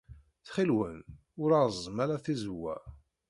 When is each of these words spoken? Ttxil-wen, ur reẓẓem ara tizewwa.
Ttxil-wen, 0.39 0.99
ur 1.41 1.49
reẓẓem 1.55 1.97
ara 2.03 2.23
tizewwa. 2.23 2.75